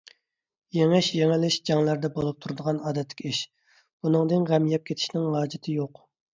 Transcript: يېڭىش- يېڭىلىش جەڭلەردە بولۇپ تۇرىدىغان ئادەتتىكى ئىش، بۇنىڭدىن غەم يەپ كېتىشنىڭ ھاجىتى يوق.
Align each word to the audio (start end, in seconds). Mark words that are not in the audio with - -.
يېڭىش- 0.77 1.09
يېڭىلىش 1.17 1.57
جەڭلەردە 1.71 2.11
بولۇپ 2.17 2.41
تۇرىدىغان 2.47 2.81
ئادەتتىكى 2.89 3.29
ئىش، 3.35 3.45
بۇنىڭدىن 3.79 4.51
غەم 4.51 4.69
يەپ 4.75 4.91
كېتىشنىڭ 4.93 5.33
ھاجىتى 5.41 5.81
يوق. 5.81 6.07